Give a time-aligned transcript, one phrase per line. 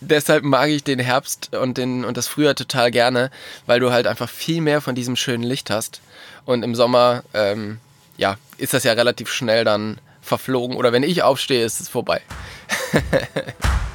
[0.00, 3.30] deshalb mag ich den Herbst und, den, und das Frühjahr total gerne,
[3.66, 6.00] weil du halt einfach viel mehr von diesem schönen Licht hast.
[6.44, 7.78] Und im Sommer, ähm,
[8.16, 10.76] ja, ist das ja relativ schnell dann verflogen.
[10.76, 12.20] Oder wenn ich aufstehe, ist es vorbei.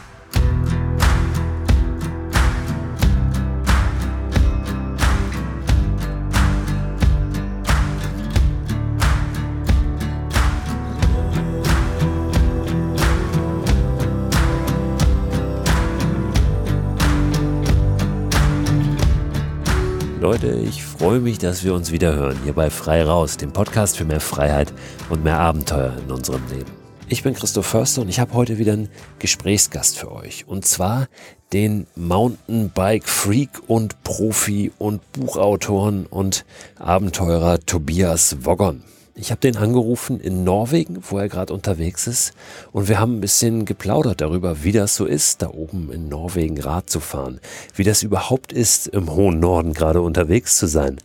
[20.26, 23.96] Leute, ich freue mich, dass wir uns wieder hören, hier bei Frei Raus, dem Podcast
[23.96, 24.74] für mehr Freiheit
[25.12, 26.72] und mehr Abenteuer in unserem Leben.
[27.08, 28.90] Ich bin Christoph Förster und ich habe heute wieder einen
[29.20, 30.48] Gesprächsgast für euch.
[30.48, 31.10] Und zwar
[31.54, 36.44] den Mountainbike Freak und Profi und Buchautoren und
[36.80, 38.82] Abenteurer Tobias Woggon.
[39.18, 42.34] Ich habe den angerufen in Norwegen, wo er gerade unterwegs ist.
[42.74, 46.60] Und wir haben ein bisschen geplaudert darüber, wie das so ist, da oben in Norwegen
[46.60, 47.40] Rad zu fahren.
[47.74, 50.98] Wie das überhaupt ist, im hohen Norden gerade unterwegs zu sein.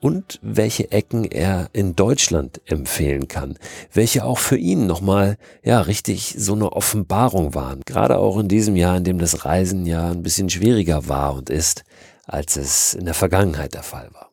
[0.00, 3.58] Und welche Ecken er in Deutschland empfehlen kann.
[3.92, 7.82] Welche auch für ihn nochmal, ja, richtig so eine Offenbarung waren.
[7.84, 11.50] Gerade auch in diesem Jahr, in dem das Reisen ja ein bisschen schwieriger war und
[11.50, 11.84] ist,
[12.24, 14.29] als es in der Vergangenheit der Fall war.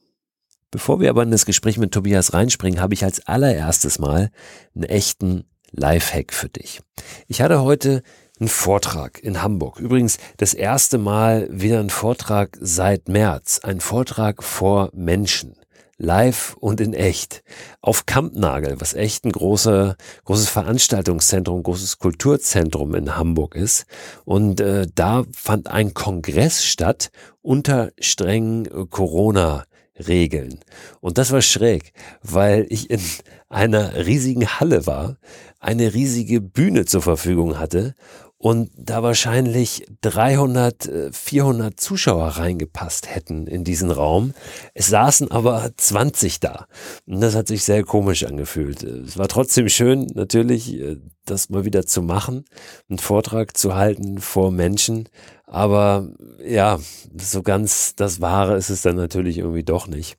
[0.70, 4.32] Bevor wir aber in das Gespräch mit Tobias reinspringen, habe ich als allererstes Mal
[4.76, 6.82] einen echten Lifehack für dich.
[7.28, 8.04] Ich hatte heute
[8.40, 9.80] einen Vortrag in Hamburg.
[9.80, 13.60] Übrigens das erste Mal wieder ein Vortrag seit März.
[13.64, 15.56] Ein Vortrag vor Menschen.
[16.00, 17.44] Live und in echt.
[17.82, 19.96] Auf Kampnagel, was echt ein großer,
[20.26, 23.86] großes Veranstaltungszentrum, großes Kulturzentrum in Hamburg ist.
[24.24, 27.10] Und äh, da fand ein Kongress statt
[27.42, 29.64] unter strengen Corona-
[30.08, 30.60] Regeln.
[31.02, 33.02] Und das war schräg, weil ich in
[33.50, 35.18] einer riesigen Halle war,
[35.60, 37.96] eine riesige Bühne zur Verfügung hatte
[38.40, 44.34] und da wahrscheinlich 300, 400 äh, Zuschauer reingepasst hätten in diesen Raum.
[44.76, 46.68] Es saßen aber 20 da.
[47.08, 48.84] Und das hat sich sehr komisch angefühlt.
[48.84, 52.46] Es war trotzdem schön, natürlich, äh, das mal wieder zu machen,
[52.90, 55.10] einen Vortrag zu halten vor Menschen.
[55.50, 56.10] Aber
[56.46, 56.78] ja,
[57.18, 60.18] so ganz das Wahre ist es dann natürlich irgendwie doch nicht.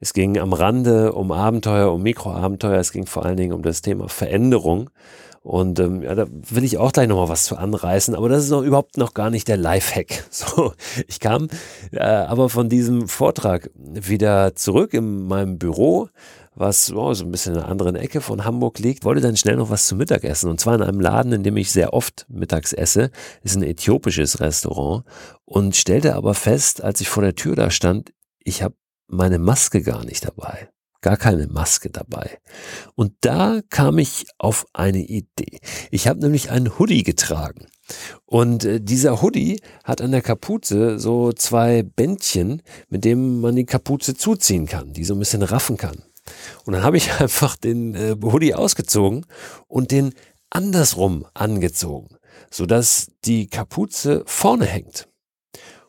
[0.00, 2.78] Es ging am Rande um Abenteuer, um Mikroabenteuer.
[2.78, 4.90] Es ging vor allen Dingen um das Thema Veränderung.
[5.42, 8.50] Und ähm, ja, da will ich auch gleich nochmal was zu anreißen, aber das ist
[8.50, 10.24] noch überhaupt noch gar nicht der Lifehack.
[10.30, 10.72] So,
[11.06, 11.48] ich kam
[11.92, 16.08] äh, aber von diesem Vortrag wieder zurück in meinem Büro,
[16.56, 19.56] was oh, so ein bisschen in einer anderen Ecke von Hamburg liegt, wollte dann schnell
[19.56, 20.50] noch was zu Mittag essen.
[20.50, 23.10] Und zwar in einem Laden, in dem ich sehr oft mittags esse.
[23.42, 25.04] Ist ein äthiopisches Restaurant.
[25.44, 28.12] Und stellte aber fest, als ich vor der Tür da stand,
[28.42, 28.74] ich habe
[29.06, 30.70] meine Maske gar nicht dabei
[31.06, 32.38] gar keine Maske dabei.
[32.96, 35.60] Und da kam ich auf eine Idee.
[35.92, 37.68] Ich habe nämlich einen Hoodie getragen.
[38.24, 43.66] Und äh, dieser Hoodie hat an der Kapuze so zwei Bändchen, mit denen man die
[43.66, 46.02] Kapuze zuziehen kann, die so ein bisschen raffen kann.
[46.64, 49.26] Und dann habe ich einfach den äh, Hoodie ausgezogen
[49.68, 50.14] und den
[50.50, 52.16] andersrum angezogen,
[52.50, 55.08] sodass die Kapuze vorne hängt.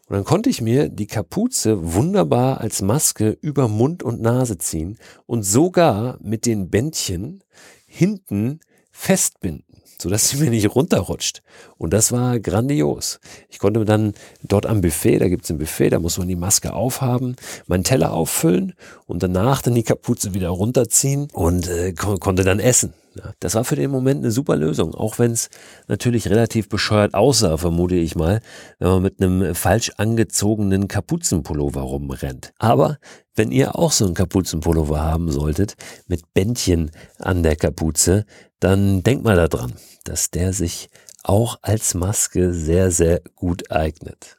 [0.08, 4.97] Und dann konnte ich mir die Kapuze wunderbar als Maske über Mund und Nase ziehen
[5.26, 7.44] und sogar mit den Bändchen
[7.86, 9.66] hinten festbinden
[10.02, 11.41] sodass sie mir nicht runterrutscht.
[11.78, 13.19] Und das war grandios.
[13.50, 14.13] Ich konnte dann
[14.44, 17.35] dort am Buffet, da gibt's ein Buffet, da muss man die Maske aufhaben,
[17.68, 18.74] meinen Teller auffüllen
[19.06, 22.94] und danach dann die Kapuze wieder runterziehen und äh, konnte dann essen.
[23.17, 25.50] Ja, das war für den Moment eine super Lösung, auch wenn es
[25.88, 28.41] natürlich relativ bescheuert aussah, vermute ich mal,
[28.79, 32.53] wenn man mit einem falsch angezogenen Kapuzenpullover rumrennt.
[32.59, 32.97] Aber
[33.35, 35.75] wenn ihr auch so einen Kapuzenpullover haben solltet,
[36.07, 38.25] mit Bändchen an der Kapuze,
[38.59, 39.73] dann denkt mal daran,
[40.03, 40.89] dass der sich
[41.23, 44.38] auch als Maske sehr, sehr gut eignet.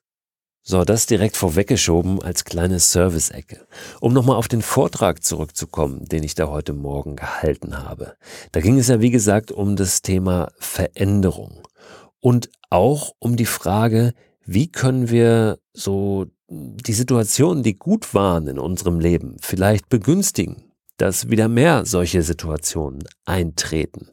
[0.71, 3.67] So, das direkt vorweggeschoben als kleine Service-Ecke.
[4.03, 8.17] Um nochmal auf den Vortrag zurückzukommen, den ich da heute Morgen gehalten habe.
[8.53, 11.67] Da ging es ja, wie gesagt, um das Thema Veränderung.
[12.21, 14.13] Und auch um die Frage,
[14.45, 20.68] wie können wir so die Situationen, die gut waren in unserem Leben, vielleicht begünstigen
[20.99, 24.09] dass wieder mehr solche Situationen eintreten.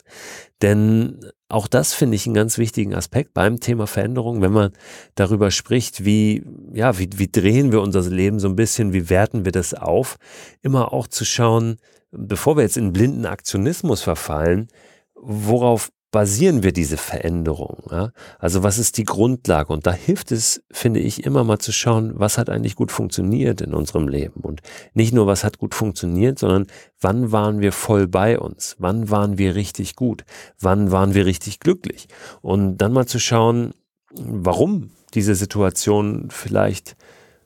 [0.62, 4.72] Denn auch das finde ich einen ganz wichtigen Aspekt beim Thema Veränderung, wenn man
[5.16, 6.44] darüber spricht, wie,
[6.74, 10.18] ja, wie, wie drehen wir unser Leben so ein bisschen, wie werten wir das auf,
[10.62, 11.78] immer auch zu schauen,
[12.12, 14.70] bevor wir jetzt in blinden Aktionismus verfallen,
[15.16, 17.84] worauf basieren wir diese Veränderung?
[17.92, 18.12] Ja?
[18.40, 19.74] Also was ist die Grundlage?
[19.74, 23.60] Und da hilft es, finde ich, immer mal zu schauen, was hat eigentlich gut funktioniert
[23.60, 24.40] in unserem Leben.
[24.40, 24.62] Und
[24.94, 26.68] nicht nur, was hat gut funktioniert, sondern
[27.02, 28.78] wann waren wir voll bei uns?
[28.80, 30.24] Wann waren wir richtig gut?
[30.58, 32.08] Wann waren wir richtig glücklich?
[32.42, 33.74] Und dann mal zu schauen,
[34.14, 36.96] warum diese Situationen vielleicht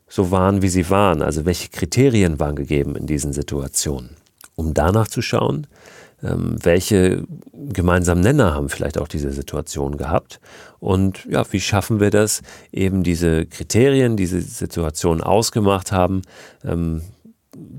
[0.08, 1.24] so waren, wie sie waren.
[1.24, 4.12] Also welche Kriterien waren gegeben in diesen Situationen.
[4.54, 5.66] Um danach zu schauen,
[6.24, 7.24] ähm, welche
[7.54, 10.40] gemeinsamen Nenner haben vielleicht auch diese Situation gehabt
[10.80, 16.22] und ja, wie schaffen wir das, eben diese Kriterien, diese Situation ausgemacht haben,
[16.64, 17.02] ähm,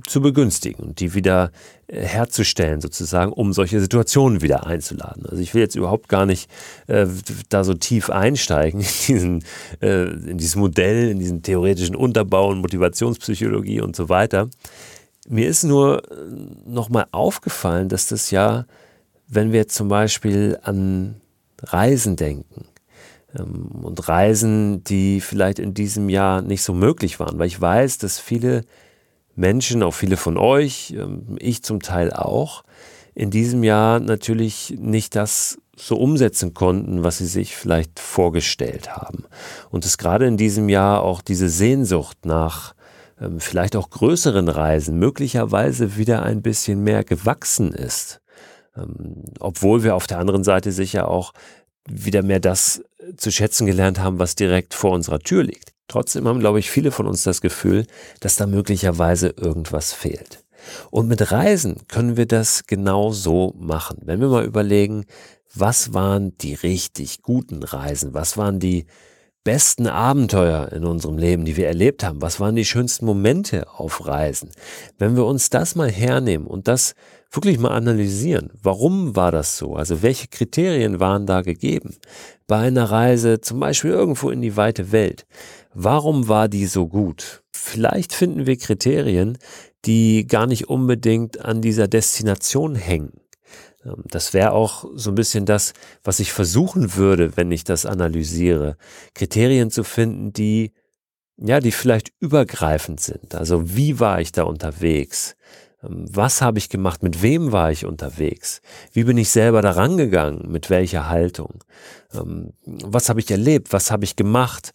[0.07, 1.53] zu begünstigen und die wieder
[1.87, 5.27] äh, herzustellen, sozusagen, um solche Situationen wieder einzuladen.
[5.27, 6.51] Also ich will jetzt überhaupt gar nicht
[6.89, 7.07] äh,
[7.49, 9.45] da so tief einsteigen in, diesen,
[9.81, 14.49] äh, in dieses Modell, in diesen theoretischen Unterbau und Motivationspsychologie und so weiter.
[15.31, 16.15] Mir ist nur äh,
[16.67, 18.67] nochmal aufgefallen, dass das ja,
[19.29, 21.21] wenn wir zum Beispiel an
[21.63, 22.67] Reisen denken,
[23.39, 27.99] ähm, und Reisen, die vielleicht in diesem Jahr nicht so möglich waren, weil ich weiß,
[27.99, 28.65] dass viele
[29.37, 32.65] Menschen, auch viele von euch, ähm, ich zum Teil auch,
[33.15, 39.27] in diesem Jahr natürlich nicht das so umsetzen konnten, was sie sich vielleicht vorgestellt haben.
[39.71, 42.75] Und es gerade in diesem Jahr auch diese Sehnsucht nach
[43.39, 48.21] vielleicht auch größeren Reisen möglicherweise wieder ein bisschen mehr gewachsen ist.
[48.77, 51.33] Ähm, obwohl wir auf der anderen Seite sicher auch
[51.89, 52.83] wieder mehr das
[53.17, 55.73] zu schätzen gelernt haben, was direkt vor unserer Tür liegt.
[55.89, 57.87] Trotzdem haben, glaube ich, viele von uns das Gefühl,
[58.21, 60.45] dass da möglicherweise irgendwas fehlt.
[60.91, 63.99] Und mit Reisen können wir das genau so machen.
[64.05, 65.05] Wenn wir mal überlegen,
[65.53, 68.15] was waren die richtig guten Reisen?
[68.15, 68.87] Was waren die
[69.45, 72.21] besten Abenteuer in unserem Leben, die wir erlebt haben?
[72.21, 74.51] Was waren die schönsten Momente auf Reisen?
[74.99, 76.95] Wenn wir uns das mal hernehmen und das
[77.31, 79.75] wirklich mal analysieren, warum war das so?
[79.75, 81.97] Also welche Kriterien waren da gegeben?
[82.47, 85.27] Bei einer Reise zum Beispiel irgendwo in die weite Welt.
[85.73, 87.43] Warum war die so gut?
[87.53, 89.39] Vielleicht finden wir Kriterien,
[89.85, 93.13] die gar nicht unbedingt an dieser Destination hängen.
[93.85, 95.73] Ähm, das wäre auch so ein bisschen das,
[96.03, 98.77] was ich versuchen würde, wenn ich das analysiere.
[99.15, 100.73] Kriterien zu finden, die,
[101.37, 103.35] ja, die vielleicht übergreifend sind.
[103.35, 105.37] Also wie war ich da unterwegs?
[105.83, 107.03] Ähm, was habe ich gemacht?
[107.03, 108.61] Mit wem war ich unterwegs?
[108.93, 110.51] Wie bin ich selber da rangegangen?
[110.51, 111.65] Mit welcher Haltung?
[112.13, 113.73] Ähm, was habe ich erlebt?
[113.73, 114.73] Was habe ich gemacht?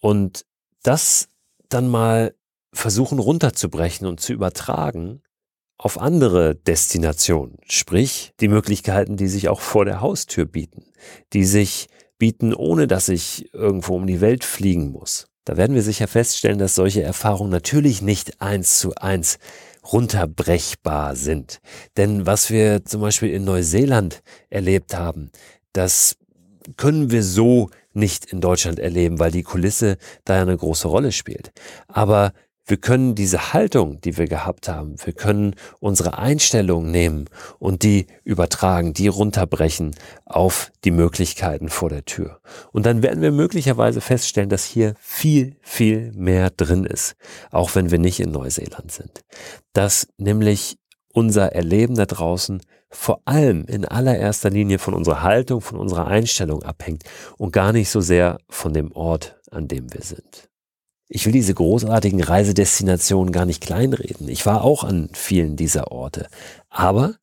[0.00, 0.44] Und
[0.82, 1.28] das
[1.68, 2.34] dann mal
[2.72, 5.22] versuchen runterzubrechen und zu übertragen
[5.78, 10.84] auf andere Destinationen, sprich die Möglichkeiten, die sich auch vor der Haustür bieten,
[11.32, 11.88] die sich
[12.18, 15.26] bieten, ohne dass ich irgendwo um die Welt fliegen muss.
[15.44, 19.38] Da werden wir sicher feststellen, dass solche Erfahrungen natürlich nicht eins zu eins
[19.92, 21.60] runterbrechbar sind.
[21.96, 25.30] Denn was wir zum Beispiel in Neuseeland erlebt haben,
[25.72, 26.16] das
[26.78, 31.12] können wir so nicht in Deutschland erleben, weil die Kulisse da ja eine große Rolle
[31.12, 31.52] spielt.
[31.88, 32.32] Aber
[32.66, 37.26] wir können diese Haltung, die wir gehabt haben, wir können unsere Einstellung nehmen
[37.58, 39.94] und die übertragen, die runterbrechen
[40.24, 42.40] auf die Möglichkeiten vor der Tür.
[42.72, 47.16] Und dann werden wir möglicherweise feststellen, dass hier viel, viel mehr drin ist,
[47.50, 49.24] auch wenn wir nicht in Neuseeland sind.
[49.74, 50.78] Dass nämlich
[51.12, 56.62] unser Erleben da draußen vor allem in allererster Linie von unserer Haltung, von unserer Einstellung
[56.62, 57.02] abhängt
[57.36, 60.48] und gar nicht so sehr von dem Ort, an dem wir sind.
[61.08, 64.28] Ich will diese großartigen Reisedestinationen gar nicht kleinreden.
[64.28, 66.28] Ich war auch an vielen dieser Orte.
[66.70, 67.16] Aber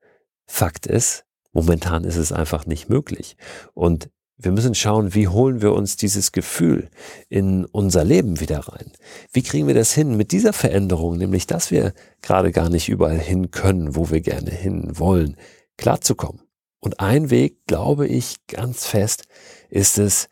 [0.45, 3.37] Fakt ist, momentan ist es einfach nicht möglich.
[3.73, 6.89] Und wir müssen schauen, wie holen wir uns dieses Gefühl
[7.29, 8.91] in unser Leben wieder rein?
[9.31, 13.19] Wie kriegen wir das hin mit dieser Veränderung, nämlich dass wir gerade gar nicht überall
[13.19, 15.37] hin können, wo wir gerne hin wollen,
[15.77, 16.41] klarzukommen?
[16.79, 19.25] Und ein Weg, glaube ich ganz fest,
[19.69, 20.27] ist es,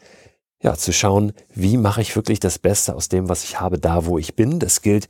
[0.62, 4.06] ja, zu schauen, wie mache ich wirklich das Beste aus dem, was ich habe, da
[4.06, 4.60] wo ich bin.
[4.60, 5.08] Das gilt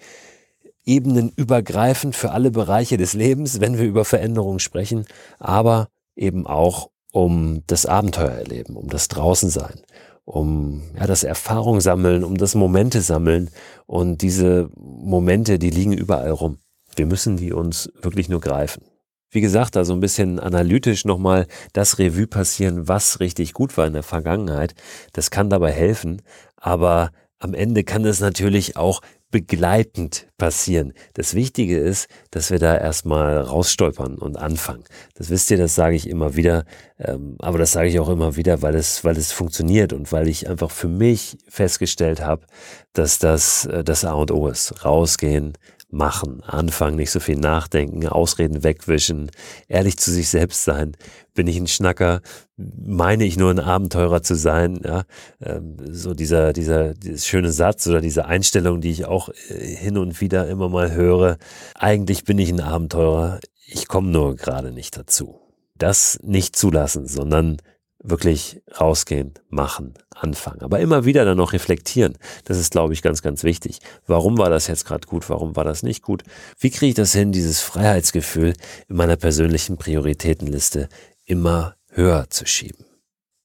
[0.86, 5.06] ebenenübergreifend für alle Bereiche des Lebens, wenn wir über Veränderungen sprechen,
[5.39, 9.82] aber eben auch um das Abenteuer erleben, um das Draußensein,
[10.25, 13.50] um ja, das Erfahrung sammeln, um das Momente sammeln.
[13.88, 16.60] Und diese Momente, die liegen überall rum.
[16.96, 18.84] Wir müssen die uns wirklich nur greifen.
[19.32, 23.86] Wie gesagt, da so ein bisschen analytisch nochmal das Revue passieren, was richtig gut war
[23.86, 24.74] in der Vergangenheit.
[25.14, 26.22] Das kann dabei helfen,
[26.58, 30.94] aber am Ende kann das natürlich auch begleitend passieren.
[31.14, 34.84] Das Wichtige ist, dass wir da erstmal rausstolpern und anfangen.
[35.14, 36.66] Das wisst ihr, das sage ich immer wieder,
[36.98, 40.28] ähm, aber das sage ich auch immer wieder, weil es, weil es funktioniert und weil
[40.28, 42.48] ich einfach für mich festgestellt habe,
[42.94, 44.84] dass das äh, das A und O ist.
[44.84, 45.54] Rausgehen,
[45.91, 49.31] machen, anfangen, nicht so viel nachdenken, Ausreden wegwischen,
[49.67, 50.96] ehrlich zu sich selbst sein.
[51.34, 52.22] Bin ich ein Schnacker?
[52.58, 54.81] Meine ich nur ein Abenteurer zu sein?
[54.84, 55.03] Ja,
[55.41, 60.22] ähm, so dieser, dieser, schöne Satz oder diese Einstellung, die ich auch äh, hin und
[60.22, 61.38] wieder immer mal höre.
[61.75, 63.39] Eigentlich bin ich ein Abenteurer.
[63.65, 65.39] Ich komme nur gerade nicht dazu.
[65.75, 67.58] Das nicht zulassen, sondern
[68.01, 70.62] wirklich rausgehen, machen, anfangen.
[70.62, 72.18] Aber immer wieder dann noch reflektieren.
[72.46, 73.79] Das ist, glaube ich, ganz, ganz wichtig.
[74.08, 75.29] Warum war das jetzt gerade gut?
[75.29, 76.24] Warum war das nicht gut?
[76.60, 78.53] Wie kriege ich das hin, dieses Freiheitsgefühl
[78.88, 80.88] in meiner persönlichen Prioritätenliste
[81.25, 82.86] immer höher zu schieben?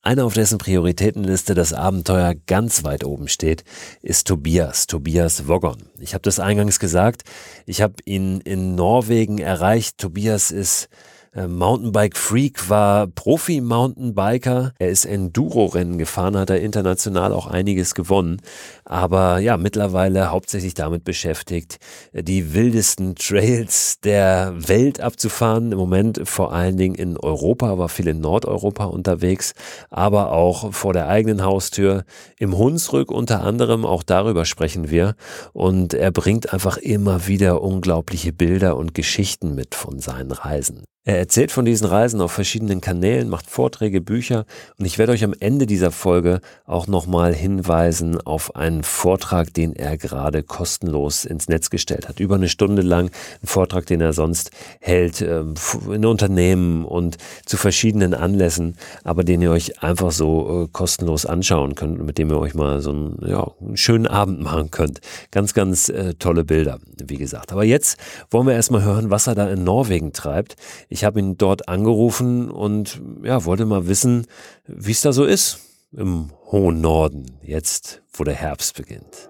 [0.03, 3.65] Einer, auf dessen Prioritätenliste das Abenteuer ganz weit oben steht,
[4.03, 5.79] ist Tobias, Tobias Woggon.
[5.99, 7.23] Ich habe das eingangs gesagt,
[7.65, 9.97] ich habe ihn in Norwegen erreicht.
[9.97, 10.91] Tobias ist
[11.35, 14.73] äh, Mountainbike Freak war Profi-Mountainbiker.
[14.79, 18.41] Er ist Enduro-Rennen gefahren, hat er international auch einiges gewonnen.
[18.85, 21.79] Aber ja, mittlerweile hauptsächlich damit beschäftigt,
[22.13, 25.73] die wildesten Trails der Welt abzufahren.
[25.73, 29.55] Im Moment vor allen Dingen in Europa, war viel in Nordeuropa unterwegs,
[29.91, 32.05] aber auch vor der eigenen Haustür.
[32.39, 35.17] Im Hunsrück unter anderem, auch darüber sprechen wir.
[35.53, 40.85] Und er bringt einfach immer wieder unglaubliche Bilder und Geschichten mit von seinen Reisen.
[41.07, 44.47] Er erzählt von diesen Reisen auf verschiedenen Kanälen, macht Vorträge, Bücher
[44.79, 49.77] und ich werde euch am Ende dieser Folge auch nochmal hinweisen auf einen Vortrag, den
[49.77, 52.21] er gerade kostenlos ins Netz gestellt hat.
[52.21, 53.11] Über eine Stunde lang
[53.43, 55.53] ein Vortrag, den er sonst hält ähm,
[55.93, 61.75] in Unternehmen und zu verschiedenen Anlässen, aber den ihr euch einfach so äh, kostenlos anschauen
[61.75, 65.03] könnt mit dem ihr euch mal so einen, ja, einen schönen Abend machen könnt.
[65.33, 67.53] Ganz, ganz äh, tolle Bilder, wie gesagt.
[67.53, 67.99] Aber jetzt
[68.31, 70.57] wollen wir erstmal hören, was er da in Norwegen treibt.
[70.95, 74.29] Ich habe ihn dort angerufen und ja, wollte mal wissen,
[74.69, 75.59] wie es da so ist
[75.91, 79.29] im hohen Norden, jetzt wo der Herbst beginnt.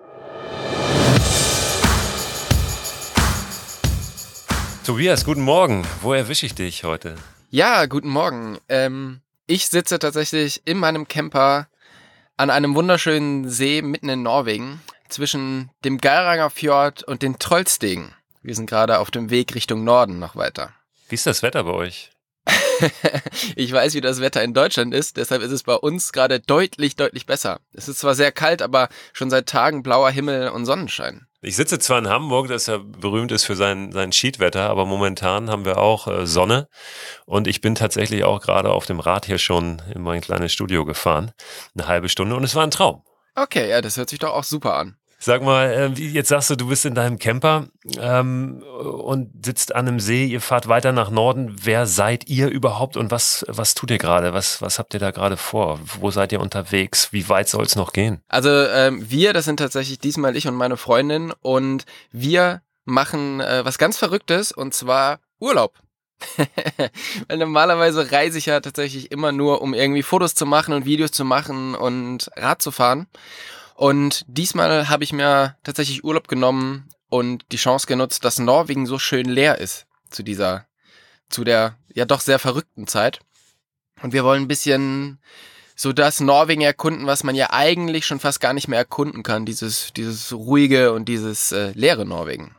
[4.85, 5.87] Tobias, guten Morgen.
[6.03, 7.15] Wo erwische ich dich heute?
[7.49, 8.59] Ja, guten Morgen.
[8.69, 11.69] Ähm, ich sitze tatsächlich in meinem Camper
[12.37, 18.13] an einem wunderschönen See mitten in Norwegen zwischen dem Geiranger Fjord und den Trollstegen.
[18.43, 20.75] Wir sind gerade auf dem Weg Richtung Norden noch weiter.
[21.15, 22.11] Wie ist das Wetter bei euch?
[23.55, 26.97] ich weiß, wie das Wetter in Deutschland ist, deshalb ist es bei uns gerade deutlich,
[26.97, 27.61] deutlich besser.
[27.73, 31.29] Es ist zwar sehr kalt, aber schon seit Tagen blauer Himmel und Sonnenschein.
[31.41, 35.51] Ich sitze zwar in Hamburg, das ja berühmt ist für sein, sein Schiedwetter, aber momentan
[35.51, 36.67] haben wir auch äh, Sonne
[37.27, 40.85] und ich bin tatsächlich auch gerade auf dem Rad hier schon in mein kleines Studio
[40.85, 41.31] gefahren.
[41.77, 43.05] Eine halbe Stunde und es war ein Traum.
[43.37, 44.97] Okay, ja, das hört sich doch auch super an.
[45.25, 49.89] Sag mal, äh, jetzt sagst du, du bist in deinem Camper ähm, und sitzt an
[49.89, 51.57] einem See, ihr fahrt weiter nach Norden.
[51.63, 54.35] Wer seid ihr überhaupt und was, was tut ihr gerade?
[54.35, 55.81] Was, was habt ihr da gerade vor?
[55.99, 57.11] Wo seid ihr unterwegs?
[57.15, 58.21] Wie weit soll es noch gehen?
[58.29, 63.65] Also ähm, wir, das sind tatsächlich diesmal ich und meine Freundin und wir machen äh,
[63.65, 65.73] was ganz Verrücktes und zwar Urlaub.
[67.29, 71.13] Weil normalerweise reise ich ja tatsächlich immer nur, um irgendwie Fotos zu machen und Videos
[71.13, 73.07] zu machen und Rad zu fahren.
[73.75, 78.99] Und diesmal habe ich mir tatsächlich Urlaub genommen und die Chance genutzt, dass Norwegen so
[78.99, 80.67] schön leer ist zu dieser,
[81.29, 83.21] zu der ja doch sehr verrückten Zeit.
[84.03, 85.19] Und wir wollen ein bisschen
[85.77, 89.45] so das Norwegen erkunden, was man ja eigentlich schon fast gar nicht mehr erkunden kann.
[89.45, 92.55] Dieses, dieses ruhige und dieses äh, leere Norwegen.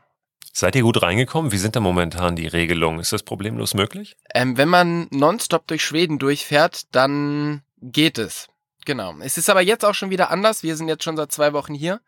[0.51, 1.51] Seid ihr gut reingekommen?
[1.51, 2.99] Wie sind da momentan die Regelungen?
[2.99, 4.15] Ist das problemlos möglich?
[4.33, 8.47] Ähm, wenn man nonstop durch Schweden durchfährt, dann geht es.
[8.85, 9.15] Genau.
[9.19, 10.63] Es ist aber jetzt auch schon wieder anders.
[10.63, 11.99] Wir sind jetzt schon seit zwei Wochen hier.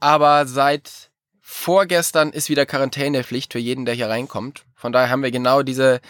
[0.00, 4.64] Aber seit vorgestern ist wieder Quarantänepflicht für jeden, der hier reinkommt.
[4.74, 6.00] Von daher haben wir genau diese,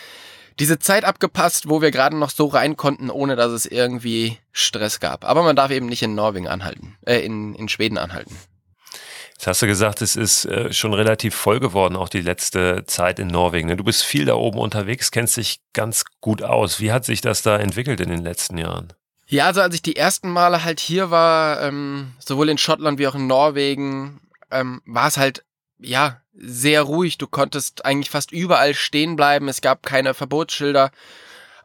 [0.59, 5.01] diese Zeit abgepasst, wo wir gerade noch so rein konnten, ohne dass es irgendwie Stress
[5.01, 5.25] gab.
[5.25, 8.37] Aber man darf eben nicht in Norwegen anhalten, äh, in, in Schweden anhalten.
[9.35, 13.19] Jetzt hast du gesagt, es ist äh, schon relativ voll geworden, auch die letzte Zeit
[13.19, 13.77] in Norwegen.
[13.77, 16.81] Du bist viel da oben unterwegs, kennst dich ganz gut aus.
[16.81, 18.93] Wie hat sich das da entwickelt in den letzten Jahren?
[19.35, 23.09] Ja, also als ich die ersten Male halt hier war, ähm, sowohl in Schottland wie
[23.09, 24.21] auch in Norwegen,
[24.53, 25.45] ähm, war es halt,
[25.77, 27.19] ja, sehr ruhig.
[27.19, 29.49] Du konntest eigentlich fast überall stehen bleiben.
[29.49, 30.93] Es gab keine Verbotsschilder.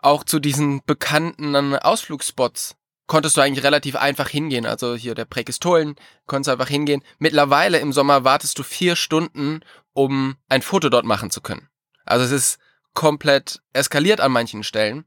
[0.01, 4.65] Auch zu diesen bekannten Ausflugspots konntest du eigentlich relativ einfach hingehen.
[4.65, 5.95] Also hier der Präkistolen,
[6.25, 7.03] konntest einfach hingehen.
[7.19, 9.59] Mittlerweile im Sommer wartest du vier Stunden,
[9.93, 11.69] um ein Foto dort machen zu können.
[12.03, 12.59] Also es ist
[12.95, 15.05] komplett eskaliert an manchen Stellen.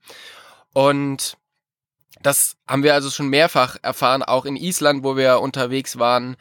[0.73, 1.37] Und
[2.23, 6.37] das haben wir also schon mehrfach erfahren, auch in Island, wo wir unterwegs waren,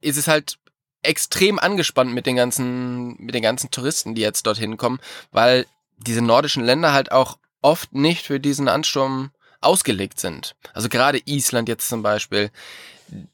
[0.00, 0.58] ist es halt
[1.02, 5.00] extrem angespannt mit den ganzen, mit den ganzen Touristen, die jetzt dorthin kommen,
[5.30, 10.54] weil diese nordischen Länder halt auch oft nicht für diesen Ansturm ausgelegt sind.
[10.72, 12.50] Also gerade Island jetzt zum Beispiel,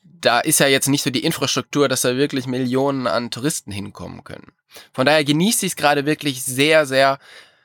[0.03, 4.25] da ist ja jetzt nicht so die Infrastruktur, dass da wirklich Millionen an Touristen hinkommen
[4.25, 4.53] können.
[4.93, 7.19] Von daher genießt ich es gerade wirklich sehr, sehr,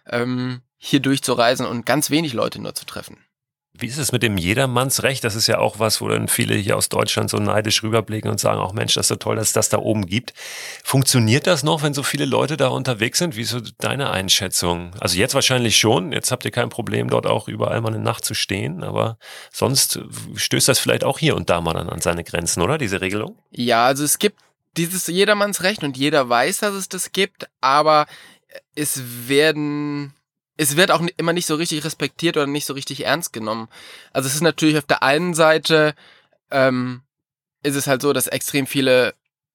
[0.05, 3.17] ähm, hier durchzureisen und ganz wenig Leute nur zu treffen.
[3.79, 5.23] Wie ist es mit dem Jedermannsrecht?
[5.23, 8.39] Das ist ja auch was, wo dann viele hier aus Deutschland so neidisch rüberblicken und
[8.39, 10.33] sagen, auch Mensch, das ist so toll, dass es das da oben gibt.
[10.83, 13.35] Funktioniert das noch, wenn so viele Leute da unterwegs sind?
[13.35, 14.91] Wie ist so deine Einschätzung?
[14.99, 16.11] Also jetzt wahrscheinlich schon.
[16.11, 18.83] Jetzt habt ihr kein Problem, dort auch überall mal eine Nacht zu stehen.
[18.83, 19.17] Aber
[19.51, 19.99] sonst
[20.35, 22.77] stößt das vielleicht auch hier und da mal dann an seine Grenzen, oder?
[22.77, 23.37] Diese Regelung?
[23.51, 24.39] Ja, also es gibt
[24.77, 28.07] dieses Jedermannsrecht und jeder weiß, dass es das gibt, aber
[28.75, 30.13] es werden
[30.59, 33.69] es wird auch immer nicht so richtig respektiert oder nicht so richtig ernst genommen.
[34.11, 35.95] Also es ist natürlich auf der einen Seite
[36.51, 37.01] ähm,
[37.63, 39.13] ist es halt so, dass extrem viele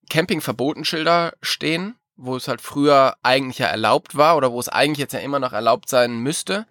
[0.08, 5.12] Campingverbotenschilder stehen, wo es halt früher eigentlich ja erlaubt war oder wo es eigentlich jetzt
[5.12, 6.66] ja immer noch erlaubt sein müsste.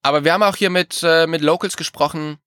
[0.00, 2.38] Aber wir haben auch hier mit, äh, mit Locals gesprochen,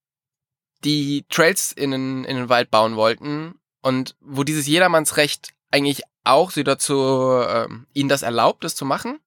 [0.85, 6.49] die Trails in den, in den Wald bauen wollten und wo dieses Jedermannsrecht eigentlich auch
[6.49, 9.19] sie dazu, äh, ihnen das erlaubt, das zu machen.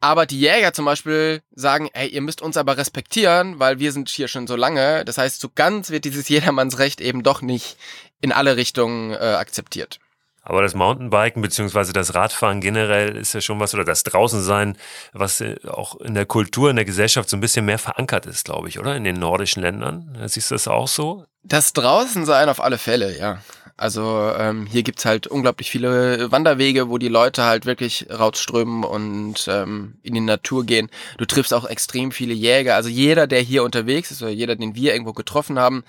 [0.00, 4.08] Aber die Jäger zum Beispiel sagen, ey, ihr müsst uns aber respektieren, weil wir sind
[4.08, 5.04] hier schon so lange.
[5.04, 7.76] Das heißt, so ganz wird dieses Jedermannsrecht eben doch nicht
[8.20, 9.98] in alle Richtungen äh, akzeptiert.
[10.42, 14.76] Aber das Mountainbiken beziehungsweise das Radfahren generell ist ja schon was, oder das Draußensein,
[15.12, 18.46] was äh, auch in der Kultur, in der Gesellschaft so ein bisschen mehr verankert ist,
[18.46, 18.96] glaube ich, oder?
[18.96, 20.16] In den nordischen Ländern.
[20.26, 21.26] Siehst du das auch so?
[21.42, 23.42] Das Draußensein auf alle Fälle, ja.
[23.80, 29.46] Also ähm, hier gibt's halt unglaublich viele Wanderwege, wo die Leute halt wirklich rausströmen und
[29.48, 30.90] ähm, in die Natur gehen.
[31.16, 32.74] Du triffst auch extrem viele Jäger.
[32.74, 35.82] Also jeder, der hier unterwegs ist oder jeder, den wir irgendwo getroffen haben,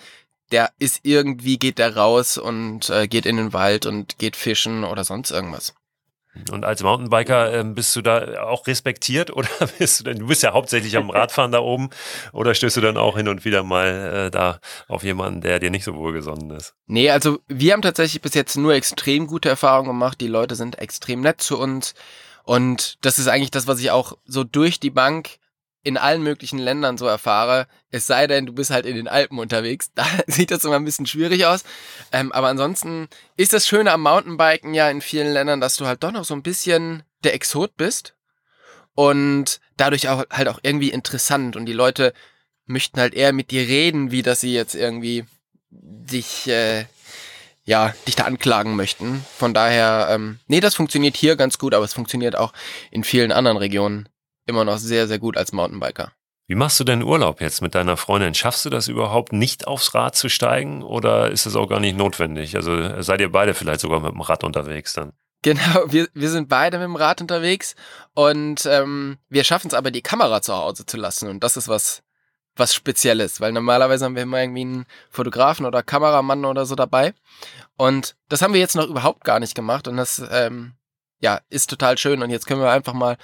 [0.53, 4.85] der ist irgendwie, geht der raus und äh, geht in den Wald und geht fischen
[4.85, 5.73] oder sonst irgendwas.
[6.49, 10.43] Und als Mountainbiker äh, bist du da auch respektiert oder bist du denn, du bist
[10.43, 11.89] ja hauptsächlich am Radfahren da oben
[12.31, 15.69] oder stößt du dann auch hin und wieder mal äh, da auf jemanden, der dir
[15.69, 16.73] nicht so wohlgesonnen ist?
[16.87, 20.21] Nee, also wir haben tatsächlich bis jetzt nur extrem gute Erfahrungen gemacht.
[20.21, 21.93] Die Leute sind extrem nett zu uns
[22.43, 25.40] und das ist eigentlich das, was ich auch so durch die Bank
[25.83, 27.67] in allen möglichen Ländern so erfahre.
[27.89, 29.91] Es sei denn, du bist halt in den Alpen unterwegs.
[29.95, 31.63] Da sieht das immer ein bisschen schwierig aus.
[32.11, 33.07] Ähm, aber ansonsten
[33.37, 36.33] ist das Schöne am Mountainbiken ja in vielen Ländern, dass du halt doch noch so
[36.33, 38.15] ein bisschen der Exot bist.
[38.93, 41.55] Und dadurch auch halt auch irgendwie interessant.
[41.55, 42.13] Und die Leute
[42.65, 45.25] möchten halt eher mit dir reden, wie dass sie jetzt irgendwie
[45.69, 46.85] dich, äh,
[47.63, 49.25] ja, dich da anklagen möchten.
[49.37, 52.53] Von daher, ähm, nee, das funktioniert hier ganz gut, aber es funktioniert auch
[52.91, 54.09] in vielen anderen Regionen
[54.51, 56.11] immer noch sehr, sehr gut als Mountainbiker.
[56.47, 58.35] Wie machst du denn Urlaub jetzt mit deiner Freundin?
[58.35, 61.97] Schaffst du das überhaupt nicht aufs Rad zu steigen oder ist das auch gar nicht
[61.97, 62.55] notwendig?
[62.57, 65.13] Also seid ihr beide vielleicht sogar mit dem Rad unterwegs dann?
[65.43, 67.73] Genau, wir, wir sind beide mit dem Rad unterwegs
[68.13, 71.29] und ähm, wir schaffen es aber, die Kamera zu Hause zu lassen.
[71.29, 72.03] Und das ist was,
[72.55, 77.15] was Spezielles, weil normalerweise haben wir immer irgendwie einen Fotografen oder Kameramann oder so dabei.
[77.75, 80.73] Und das haben wir jetzt noch überhaupt gar nicht gemacht und das ähm,
[81.21, 82.21] ja, ist total schön.
[82.21, 83.17] Und jetzt können wir einfach mal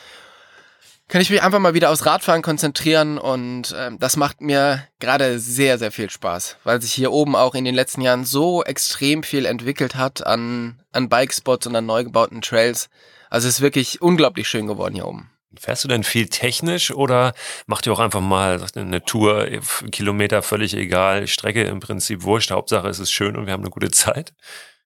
[1.07, 5.39] kann ich mich einfach mal wieder aufs Radfahren konzentrieren und ähm, das macht mir gerade
[5.39, 9.23] sehr, sehr viel Spaß, weil sich hier oben auch in den letzten Jahren so extrem
[9.23, 12.89] viel entwickelt hat an, an Bikespots und an neu gebauten Trails.
[13.29, 15.31] Also es ist wirklich unglaublich schön geworden hier oben.
[15.57, 17.33] Fährst du denn viel technisch oder
[17.65, 19.47] macht ihr auch einfach mal eine Tour,
[19.91, 23.71] Kilometer völlig egal, Strecke im Prinzip wurscht, Hauptsache es ist schön und wir haben eine
[23.71, 24.33] gute Zeit?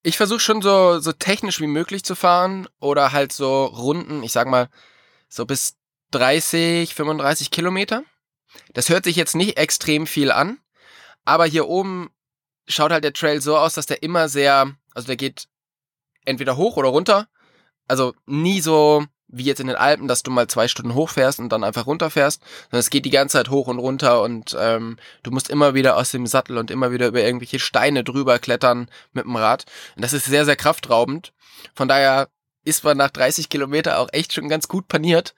[0.03, 4.31] Ich versuche schon so, so technisch wie möglich zu fahren oder halt so Runden, ich
[4.31, 4.69] sag mal,
[5.27, 5.75] so bis
[6.11, 8.03] 30, 35 Kilometer.
[8.73, 10.59] Das hört sich jetzt nicht extrem viel an,
[11.25, 12.09] aber hier oben
[12.67, 15.47] schaut halt der Trail so aus, dass der immer sehr, also der geht
[16.25, 17.27] entweder hoch oder runter.
[17.87, 21.49] Also nie so wie jetzt in den Alpen, dass du mal zwei Stunden hochfährst und
[21.49, 25.31] dann einfach runterfährst, sondern es geht die ganze Zeit hoch und runter und ähm, du
[25.31, 29.23] musst immer wieder aus dem Sattel und immer wieder über irgendwelche Steine drüber klettern mit
[29.23, 29.65] dem Rad.
[29.95, 31.33] Und das ist sehr, sehr kraftraubend.
[31.73, 32.27] Von daher
[32.63, 35.33] ist man nach 30 Kilometer auch echt schon ganz gut paniert.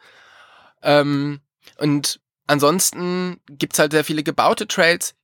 [0.83, 1.41] Ähm,
[1.77, 5.15] und ansonsten gibt's halt sehr viele gebaute Trails,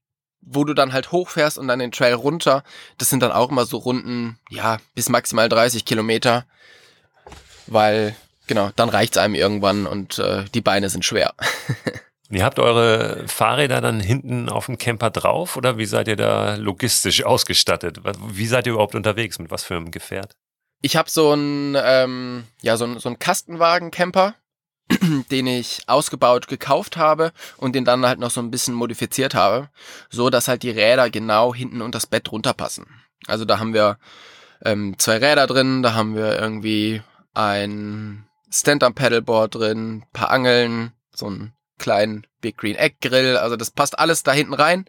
[0.42, 2.64] wo du dann halt hochfährst und dann den Trail runter.
[2.98, 6.46] Das sind dann auch immer so Runden, ja, bis maximal 30 Kilometer.
[7.68, 8.16] Weil,
[8.48, 11.36] genau, dann reicht's einem irgendwann und äh, die Beine sind schwer.
[12.32, 16.56] Ihr habt eure Fahrräder dann hinten auf dem Camper drauf oder wie seid ihr da
[16.56, 18.02] logistisch ausgestattet?
[18.28, 19.40] Wie seid ihr überhaupt unterwegs?
[19.40, 20.36] Mit was für einem Gefährt?
[20.82, 24.36] Ich habe so einen ähm, ja so ein so ein Kastenwagen-Camper
[25.32, 29.70] den ich ausgebaut gekauft habe und den dann halt noch so ein bisschen modifiziert habe,
[30.10, 32.88] so dass halt die Räder genau hinten unter das Bett runterpassen.
[33.28, 33.98] Also da haben wir
[34.64, 37.02] ähm, zwei Räder drin, da haben wir irgendwie
[37.34, 43.98] ein Stand-Up-Pedalboard drin, paar Angeln, so einen kleinen Big Green Egg Grill, also das passt
[44.00, 44.86] alles da hinten rein.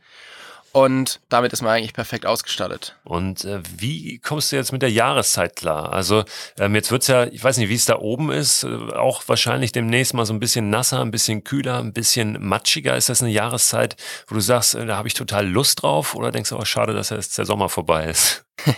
[0.73, 2.97] Und damit ist man eigentlich perfekt ausgestattet.
[3.05, 5.93] Und äh, wie kommst du jetzt mit der Jahreszeit klar?
[5.93, 6.25] Also
[6.59, 9.73] ähm, jetzt wird's ja, ich weiß nicht, wie es da oben ist, äh, auch wahrscheinlich
[9.73, 12.97] demnächst mal so ein bisschen nasser, ein bisschen kühler, ein bisschen matschiger.
[12.97, 13.97] Ist das eine Jahreszeit,
[14.29, 16.15] wo du sagst, äh, da habe ich total Lust drauf?
[16.15, 18.45] Oder denkst du, oh, schade, dass jetzt der Sommer vorbei ist?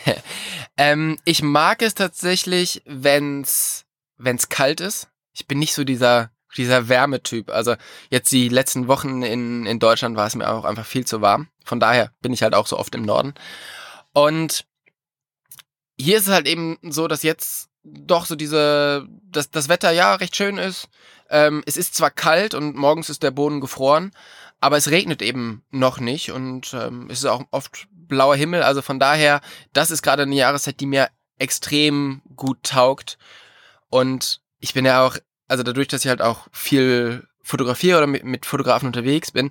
[0.79, 3.85] ähm, ich mag es tatsächlich, wenn's
[4.17, 5.09] wenn's kalt ist.
[5.33, 7.51] Ich bin nicht so dieser dieser Wärmetyp.
[7.51, 7.75] Also
[8.11, 11.49] jetzt die letzten Wochen in, in Deutschland war es mir auch einfach viel zu warm.
[11.65, 13.35] Von daher bin ich halt auch so oft im Norden.
[14.13, 14.65] Und
[15.99, 20.15] hier ist es halt eben so, dass jetzt doch so diese, dass das Wetter ja
[20.15, 20.89] recht schön ist.
[21.31, 24.13] Ähm, es ist zwar kalt und morgens ist der Boden gefroren,
[24.61, 28.63] aber es regnet eben noch nicht und ähm, es ist auch oft blauer Himmel.
[28.63, 29.41] Also von daher,
[29.73, 33.19] das ist gerade eine Jahreszeit, die mir extrem gut taugt.
[33.89, 35.17] Und ich bin ja auch,
[35.53, 39.51] also dadurch, dass ich halt auch viel fotografiere oder mit, mit Fotografen unterwegs bin,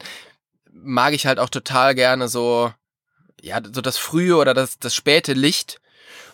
[0.72, 2.74] mag ich halt auch total gerne so,
[3.40, 5.80] ja, so das frühe oder das, das späte Licht.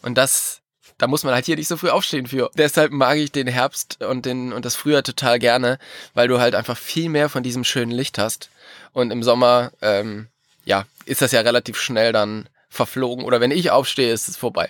[0.01, 0.62] Und das,
[0.97, 2.49] da muss man halt hier nicht so früh aufstehen für.
[2.56, 5.80] Deshalb mag ich den Herbst und den, und das Frühjahr total gerne,
[6.13, 8.49] weil du halt einfach viel mehr von diesem schönen Licht hast.
[8.93, 10.30] Und im Sommer, ähm,
[10.63, 12.47] ja, ist das ja relativ schnell dann
[12.78, 14.70] verflogen oder wenn ich aufstehe, ist es vorbei.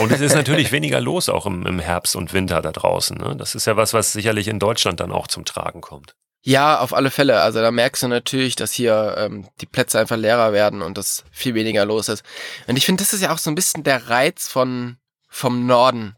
[0.00, 3.16] Und es ist natürlich weniger los auch im, im Herbst und Winter da draußen.
[3.16, 3.36] Ne?
[3.38, 6.14] Das ist ja was, was sicherlich in Deutschland dann auch zum Tragen kommt.
[6.42, 7.40] Ja, auf alle Fälle.
[7.40, 11.24] Also da merkst du natürlich, dass hier ähm, die Plätze einfach leerer werden und dass
[11.32, 12.22] viel weniger los ist.
[12.66, 16.14] Und ich finde, das ist ja auch so ein bisschen der Reiz von vom Norden.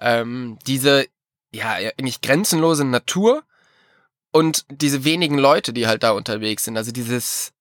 [0.00, 1.06] Ähm, diese
[1.52, 3.42] ja eigentlich grenzenlose Natur
[4.32, 6.76] und diese wenigen Leute, die halt da unterwegs sind.
[6.76, 7.52] Also dieses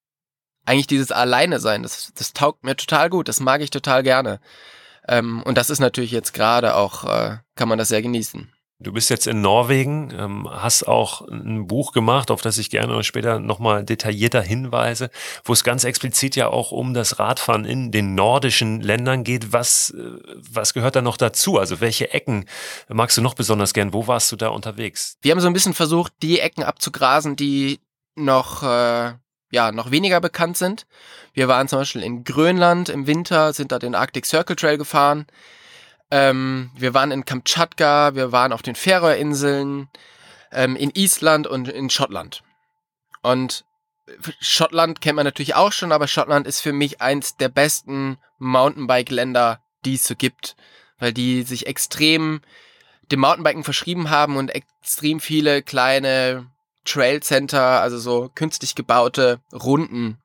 [0.68, 1.84] eigentlich dieses Alleine sein.
[1.84, 3.28] Das, das taugt mir total gut.
[3.28, 4.40] Das mag ich total gerne.
[5.08, 8.52] Ähm, und das ist natürlich jetzt gerade auch äh, kann man das sehr genießen.
[8.80, 13.04] Du bist jetzt in Norwegen, ähm, hast auch ein Buch gemacht, auf das ich gerne
[13.04, 15.10] später nochmal detaillierter hinweise,
[15.44, 19.52] wo es ganz explizit ja auch um das Radfahren in den nordischen Ländern geht.
[19.52, 21.58] Was, äh, was gehört da noch dazu?
[21.58, 22.46] Also welche Ecken
[22.88, 23.94] magst du noch besonders gern?
[23.94, 25.18] Wo warst du da unterwegs?
[25.22, 27.80] Wir haben so ein bisschen versucht, die Ecken abzugrasen, die
[28.14, 29.14] noch, äh,
[29.50, 30.86] ja, noch weniger bekannt sind.
[31.34, 35.28] Wir waren zum Beispiel in Grönland im Winter, sind da den Arctic Circle Trail gefahren.
[36.12, 39.90] Ähm, wir waren in Kamtschatka, wir waren auf den Färöerinseln,
[40.52, 42.44] ähm, in Island und in Schottland.
[43.22, 43.66] Und
[44.40, 49.62] Schottland kennt man natürlich auch schon, aber Schottland ist für mich eins der besten Mountainbike-Länder,
[49.86, 50.56] die es so gibt,
[50.98, 52.42] weil die sich extrem
[53.12, 56.50] dem Mountainbiken verschrieben haben und extrem viele kleine
[56.88, 60.18] Trail Center, also so künstlich gebaute Runden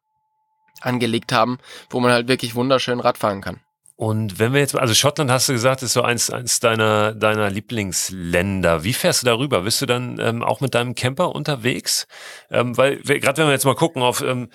[0.80, 1.58] angelegt haben,
[1.90, 3.60] wo man halt wirklich wunderschön Radfahren kann.
[3.96, 7.50] Und wenn wir jetzt, also Schottland hast du gesagt, ist so eins, eins deiner, deiner
[7.50, 8.82] Lieblingsländer.
[8.82, 9.60] Wie fährst du darüber?
[9.60, 12.08] Bist du dann ähm, auch mit deinem Camper unterwegs?
[12.50, 14.48] Ähm, weil, gerade wenn wir jetzt mal gucken auf ähm,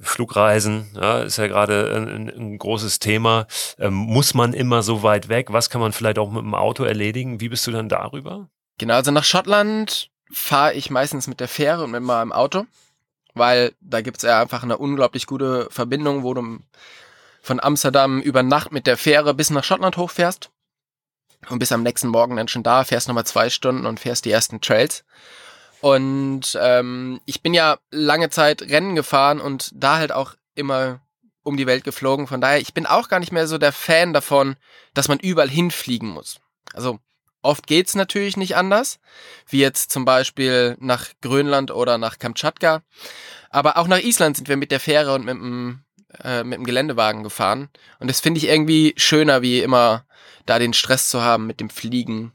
[0.00, 3.46] Flugreisen, ja, ist ja gerade ein, ein, großes Thema.
[3.78, 5.52] Ähm, muss man immer so weit weg?
[5.52, 7.40] Was kann man vielleicht auch mit dem Auto erledigen?
[7.40, 8.48] Wie bist du dann darüber?
[8.78, 12.66] Genau, also nach Schottland fahre ich meistens mit der Fähre und mit meinem Auto,
[13.34, 16.58] weil da gibt's ja einfach eine unglaublich gute Verbindung, wo du
[17.42, 20.50] von Amsterdam über Nacht mit der Fähre bis nach Schottland hochfährst
[21.48, 24.30] und bis am nächsten Morgen dann schon da, fährst nochmal zwei Stunden und fährst die
[24.30, 25.04] ersten Trails.
[25.80, 31.00] Und ähm, ich bin ja lange Zeit Rennen gefahren und da halt auch immer
[31.42, 32.28] um die Welt geflogen.
[32.28, 34.54] Von daher, ich bin auch gar nicht mehr so der Fan davon,
[34.94, 36.40] dass man überall hinfliegen muss.
[36.72, 37.00] Also
[37.42, 38.98] oft geht's natürlich nicht anders,
[39.48, 42.82] wie jetzt zum Beispiel nach Grönland oder nach Kamtschatka.
[43.50, 45.84] Aber auch nach Island sind wir mit der Fähre und mit dem
[46.22, 47.68] äh, mit dem Geländewagen gefahren.
[47.98, 50.04] Und das finde ich irgendwie schöner, wie immer
[50.46, 52.32] da den Stress zu haben mit dem Fliegen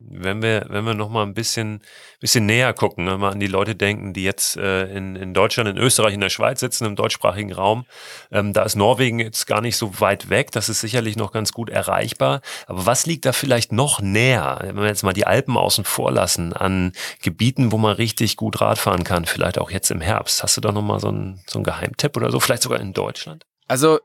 [0.00, 1.82] wenn wir, wenn wir noch mal ein bisschen,
[2.20, 5.68] bisschen näher gucken, wenn wir an die Leute denken, die jetzt äh, in, in Deutschland,
[5.68, 7.84] in Österreich, in der Schweiz sitzen, im deutschsprachigen Raum,
[8.32, 10.50] ähm, da ist Norwegen jetzt gar nicht so weit weg.
[10.52, 12.40] Das ist sicherlich noch ganz gut erreichbar.
[12.66, 16.10] Aber was liegt da vielleicht noch näher, wenn wir jetzt mal die Alpen außen vor
[16.10, 20.42] lassen, an Gebieten, wo man richtig gut Radfahren kann, vielleicht auch jetzt im Herbst?
[20.42, 22.40] Hast du da noch mal so einen, so einen Geheimtipp oder so?
[22.40, 23.44] Vielleicht sogar in Deutschland?
[23.68, 24.00] Also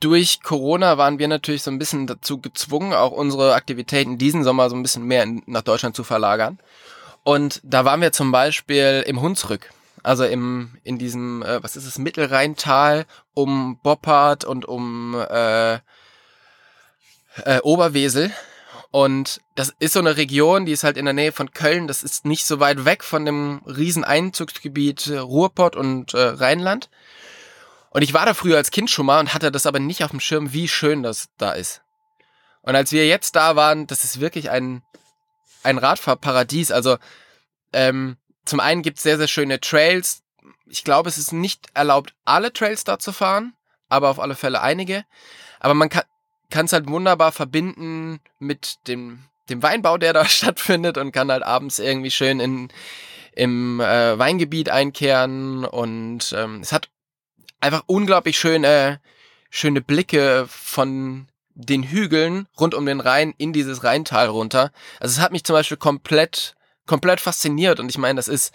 [0.00, 4.68] durch Corona waren wir natürlich so ein bisschen dazu gezwungen, auch unsere Aktivitäten diesen Sommer
[4.68, 6.58] so ein bisschen mehr in, nach Deutschland zu verlagern.
[7.22, 9.70] Und da waren wir zum Beispiel im Hunsrück,
[10.02, 17.60] also im in diesem, äh, was ist es, Mittelrheintal um Boppard und um äh, äh,
[17.62, 18.30] Oberwesel.
[18.90, 21.88] Und das ist so eine Region, die ist halt in der Nähe von Köln.
[21.88, 26.90] Das ist nicht so weit weg von dem riesen Einzugsgebiet Ruhrpott und äh, Rheinland.
[27.94, 30.10] Und ich war da früher als Kind schon mal und hatte das aber nicht auf
[30.10, 31.80] dem Schirm, wie schön das da ist.
[32.60, 34.82] Und als wir jetzt da waren, das ist wirklich ein,
[35.62, 36.70] ein Radfahrparadies.
[36.72, 36.98] Also
[37.72, 40.24] ähm, zum einen gibt's sehr, sehr schöne Trails,
[40.66, 43.54] ich glaube, es ist nicht erlaubt, alle Trails da zu fahren,
[43.88, 45.04] aber auf alle Fälle einige.
[45.60, 51.12] Aber man kann es halt wunderbar verbinden mit dem, dem Weinbau, der da stattfindet und
[51.12, 52.68] kann halt abends irgendwie schön in,
[53.34, 56.88] im äh, Weingebiet einkehren und ähm, es hat
[57.64, 59.00] einfach unglaublich schöne,
[59.50, 64.70] schöne Blicke von den Hügeln rund um den Rhein in dieses Rheintal runter.
[65.00, 66.54] Also es hat mich zum Beispiel komplett,
[66.86, 68.54] komplett fasziniert und ich meine, das ist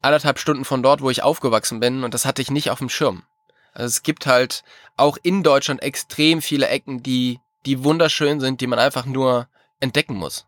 [0.00, 2.88] anderthalb Stunden von dort, wo ich aufgewachsen bin und das hatte ich nicht auf dem
[2.88, 3.24] Schirm.
[3.72, 4.62] Also es gibt halt
[4.96, 9.48] auch in Deutschland extrem viele Ecken, die, die wunderschön sind, die man einfach nur
[9.80, 10.46] entdecken muss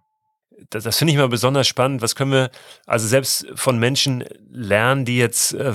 [0.70, 2.02] das, das finde ich mal besonders spannend.
[2.02, 2.50] Was können wir
[2.86, 5.72] also selbst von Menschen lernen, die jetzt äh,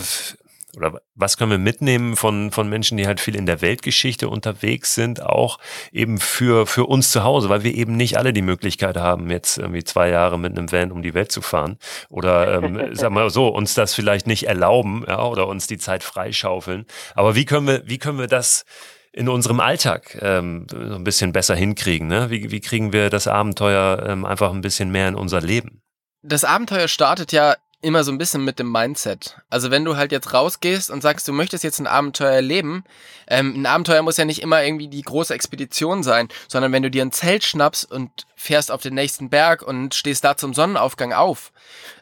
[0.78, 4.96] oder was können wir mitnehmen von, von Menschen, die halt viel in der Weltgeschichte unterwegs
[4.96, 5.60] sind, auch
[5.92, 9.58] eben für, für uns zu Hause, weil wir eben nicht alle die Möglichkeit haben, jetzt
[9.58, 11.78] irgendwie zwei Jahre mit einem Van um die Welt zu fahren
[12.10, 16.04] oder, ähm, sag mal so, uns das vielleicht nicht erlauben, ja, oder uns die Zeit
[16.04, 16.86] freischaufeln.
[17.16, 18.66] Aber wie können wir, wie können wir das
[19.12, 22.08] in unserem Alltag ähm, so ein bisschen besser hinkriegen?
[22.08, 22.32] Ne?
[22.32, 25.84] Wie, wie kriegen wir das Abenteuer ähm, einfach ein bisschen mehr in unser Leben?
[26.24, 29.38] Das Abenteuer startet ja immer so ein bisschen mit dem Mindset.
[29.50, 32.84] Also wenn du halt jetzt rausgehst und sagst, du möchtest jetzt ein Abenteuer erleben,
[33.28, 36.90] ähm, ein Abenteuer muss ja nicht immer irgendwie die große Expedition sein, sondern wenn du
[36.90, 41.14] dir ein Zelt schnappst und fährst auf den nächsten Berg und stehst da zum Sonnenaufgang
[41.14, 41.52] auf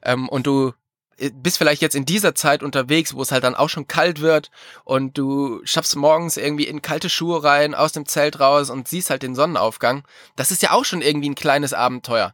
[0.03, 0.73] ähm, und du
[1.33, 4.49] bist vielleicht jetzt in dieser Zeit unterwegs, wo es halt dann auch schon kalt wird
[4.83, 9.09] und du schaffst morgens irgendwie in kalte Schuhe rein, aus dem Zelt raus und siehst
[9.09, 10.03] halt den Sonnenaufgang.
[10.35, 12.33] Das ist ja auch schon irgendwie ein kleines Abenteuer.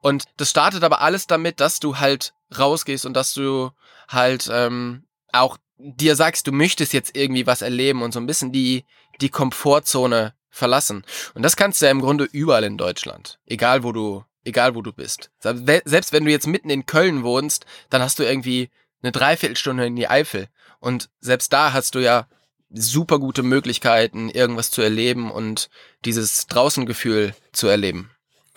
[0.00, 3.70] Und das startet aber alles damit, dass du halt rausgehst und dass du
[4.08, 8.52] halt ähm, auch dir sagst, du möchtest jetzt irgendwie was erleben und so ein bisschen
[8.52, 8.84] die,
[9.20, 11.04] die Komfortzone verlassen.
[11.34, 13.38] Und das kannst du ja im Grunde überall in Deutschland.
[13.46, 15.30] Egal wo du egal wo du bist.
[15.40, 18.70] Selbst wenn du jetzt mitten in Köln wohnst, dann hast du irgendwie
[19.02, 20.48] eine Dreiviertelstunde in die Eifel.
[20.80, 22.26] Und selbst da hast du ja
[22.70, 25.70] super gute Möglichkeiten, irgendwas zu erleben und
[26.04, 28.10] dieses Draußengefühl zu erleben.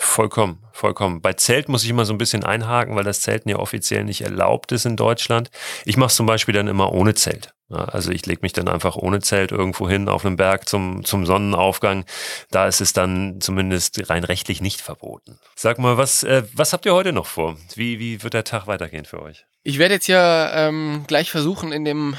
[0.03, 1.21] Vollkommen, vollkommen.
[1.21, 4.21] Bei Zelt muss ich immer so ein bisschen einhaken, weil das Zelten ja offiziell nicht
[4.21, 5.51] erlaubt ist in Deutschland.
[5.85, 7.53] Ich mache zum Beispiel dann immer ohne Zelt.
[7.69, 11.27] Also ich lege mich dann einfach ohne Zelt irgendwo hin auf einem Berg zum, zum
[11.27, 12.05] Sonnenaufgang.
[12.49, 15.37] Da ist es dann zumindest rein rechtlich nicht verboten.
[15.55, 17.55] Sag mal, was, äh, was habt ihr heute noch vor?
[17.75, 19.45] Wie, wie wird der Tag weitergehen für euch?
[19.63, 22.15] Ich werde jetzt ja ähm, gleich versuchen, in dem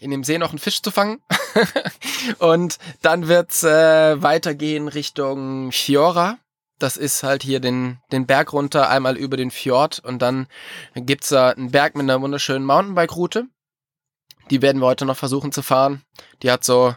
[0.00, 1.20] in dem See noch einen Fisch zu fangen.
[2.38, 6.38] und dann wird's äh, weitergehen Richtung Fiora.
[6.78, 10.46] Das ist halt hier den, den Berg runter, einmal über den Fjord und dann
[10.94, 13.46] gibt's da einen Berg mit einer wunderschönen Mountainbike-Route.
[14.50, 16.02] Die werden wir heute noch versuchen zu fahren.
[16.42, 16.94] Die hat so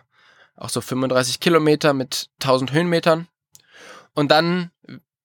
[0.58, 3.28] auch so 35 Kilometer mit 1000 Höhenmetern.
[4.14, 4.72] Und dann,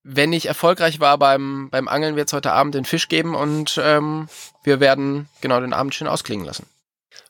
[0.05, 3.81] wenn ich erfolgreich war beim, beim Angeln, wird es heute Abend den Fisch geben und
[3.83, 4.29] ähm,
[4.63, 6.67] wir werden genau den Abend schön ausklingen lassen.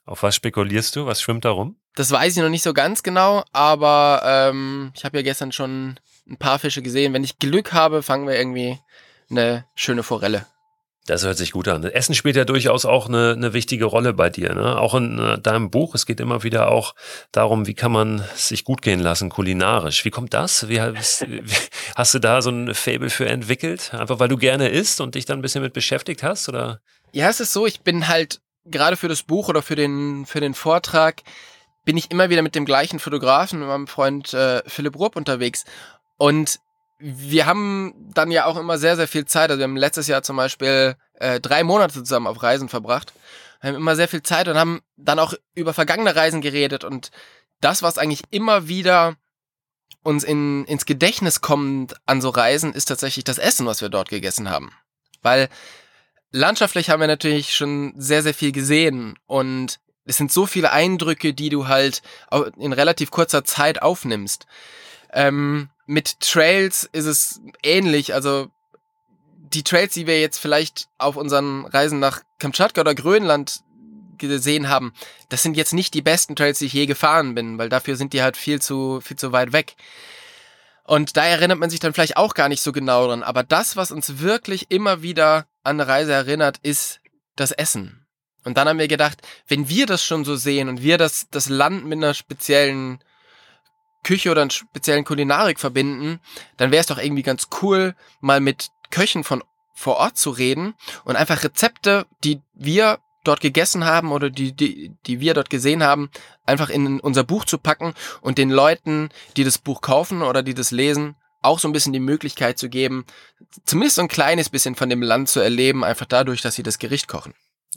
[0.04, 1.06] Auf was spekulierst du?
[1.06, 1.76] Was schwimmt da rum?
[1.94, 5.98] Das weiß ich noch nicht so ganz genau, aber ähm, ich habe ja gestern schon
[6.28, 7.12] ein paar Fische gesehen.
[7.12, 8.78] Wenn ich Glück habe, fangen wir irgendwie
[9.30, 10.46] eine schöne Forelle.
[11.06, 11.84] Das hört sich gut an.
[11.84, 14.54] Essen spielt ja durchaus auch eine, eine wichtige Rolle bei dir.
[14.54, 14.78] Ne?
[14.78, 15.94] Auch in äh, deinem Buch.
[15.94, 16.94] Es geht immer wieder auch
[17.30, 20.06] darum, wie kann man sich gut gehen lassen, kulinarisch.
[20.06, 20.66] Wie kommt das?
[20.68, 21.56] Wie, wie,
[21.94, 23.92] hast du da so ein Fable für entwickelt?
[23.92, 26.48] Einfach weil du gerne isst und dich dann ein bisschen mit beschäftigt hast?
[26.48, 26.80] Oder?
[27.12, 30.40] Ja, es ist so, ich bin halt gerade für das Buch oder für den, für
[30.40, 31.22] den Vortrag
[31.84, 35.64] bin ich immer wieder mit dem gleichen Fotografen, mit meinem Freund äh, Philipp Rupp unterwegs.
[36.16, 36.61] Und
[36.98, 39.50] wir haben dann ja auch immer sehr, sehr viel Zeit.
[39.50, 43.12] Also wir haben letztes Jahr zum Beispiel äh, drei Monate zusammen auf Reisen verbracht.
[43.61, 46.85] Wir haben immer sehr viel Zeit und haben dann auch über vergangene Reisen geredet.
[46.85, 47.11] Und
[47.61, 49.16] das, was eigentlich immer wieder
[50.03, 54.11] uns in, ins Gedächtnis kommt an so Reisen, ist tatsächlich das Essen, was wir dort
[54.11, 54.72] gegessen haben.
[55.22, 55.48] Weil
[56.31, 61.33] landschaftlich haben wir natürlich schon sehr, sehr viel gesehen und es sind so viele Eindrücke,
[61.33, 62.03] die du halt
[62.59, 64.46] in relativ kurzer Zeit aufnimmst.
[65.12, 68.14] Ähm, mit Trails ist es ähnlich.
[68.14, 68.49] Also
[69.38, 73.61] die Trails, die wir jetzt vielleicht auf unseren Reisen nach Kamtschatka oder Grönland
[74.18, 74.92] gesehen haben,
[75.29, 78.12] das sind jetzt nicht die besten Trails, die ich je gefahren bin, weil dafür sind
[78.12, 79.77] die halt viel zu, viel zu weit weg.
[80.85, 83.23] Und da erinnert man sich dann vielleicht auch gar nicht so genau dran.
[83.23, 87.01] Aber das, was uns wirklich immer wieder an eine Reise erinnert, ist
[87.37, 88.07] das Essen.
[88.44, 91.49] Und dann haben wir gedacht, wenn wir das schon so sehen und wir das, das
[91.49, 93.03] Land mit einer speziellen
[94.04, 96.20] Küche oder einer speziellen Kulinarik verbinden,
[96.56, 99.42] dann wäre es doch irgendwie ganz cool, mal mit Köchen von
[99.74, 104.92] vor Ort zu reden und einfach Rezepte, die wir dort gegessen haben oder die, die,
[105.06, 106.10] die wir dort gesehen haben,
[106.46, 110.54] einfach in unser Buch zu packen und den Leuten, die das Buch kaufen oder die
[110.54, 113.04] das lesen, auch so ein bisschen die Möglichkeit zu geben,
[113.64, 116.78] zumindest so ein kleines bisschen von dem Land zu erleben, einfach dadurch, dass sie das
[116.78, 117.34] Gericht kochen.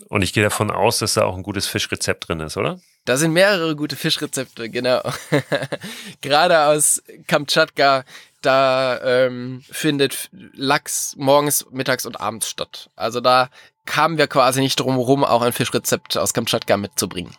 [0.09, 2.79] Und ich gehe davon aus, dass da auch ein gutes Fischrezept drin ist, oder?
[3.07, 5.01] Da sind mehrere gute Fischrezepte, genau.
[6.21, 8.03] Gerade aus Kamtschatka,
[8.41, 12.89] da ähm, findet Lachs morgens, mittags und abends statt.
[12.97, 13.49] Also da
[13.85, 17.33] kamen wir quasi nicht drum herum, auch ein Fischrezept aus Kamtschatka mitzubringen.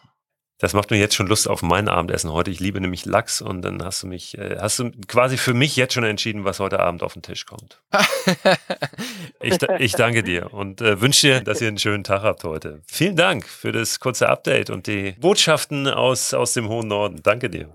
[0.59, 2.51] Das macht mir jetzt schon Lust auf mein Abendessen heute.
[2.51, 5.77] Ich liebe nämlich Lachs und dann hast du mich, äh, hast du quasi für mich
[5.77, 7.81] jetzt schon entschieden, was heute Abend auf den Tisch kommt.
[9.41, 12.81] ich, ich danke dir und äh, wünsche dir, dass ihr einen schönen Tag habt heute.
[12.87, 17.21] Vielen Dank für das kurze Update und die Botschaften aus, aus dem hohen Norden.
[17.23, 17.69] Danke dir.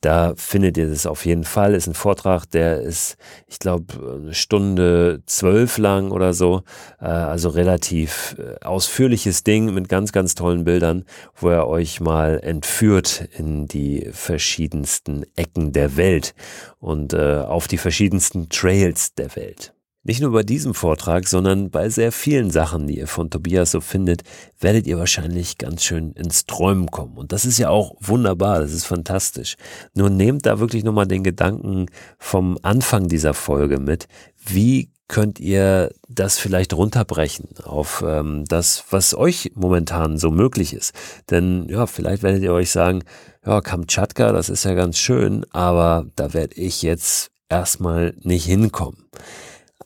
[0.00, 1.74] Da findet ihr das auf jeden Fall.
[1.74, 3.16] Ist ein Vortrag, der ist,
[3.48, 6.62] ich glaube, eine Stunde zwölf lang oder so.
[7.00, 12.38] Äh, also relativ äh, ausführliches Ding mit ganz, ganz tollen Bildern, wo er euch mal
[12.40, 16.34] entführt in die verschiedensten Ecken der Welt
[16.78, 19.74] und äh, auf die verschiedensten Trails der Welt.
[20.04, 23.80] Nicht nur bei diesem Vortrag, sondern bei sehr vielen Sachen, die ihr von Tobias so
[23.80, 24.22] findet,
[24.60, 27.16] werdet ihr wahrscheinlich ganz schön ins Träumen kommen.
[27.16, 29.56] Und das ist ja auch wunderbar, das ist fantastisch.
[29.94, 31.86] Nur nehmt da wirklich nochmal den Gedanken
[32.18, 34.08] vom Anfang dieser Folge mit.
[34.44, 40.92] Wie könnt ihr das vielleicht runterbrechen auf ähm, das, was euch momentan so möglich ist.
[41.30, 43.02] Denn ja, vielleicht werdet ihr euch sagen,
[43.44, 49.08] ja, Kamtschatka, das ist ja ganz schön, aber da werde ich jetzt erstmal nicht hinkommen.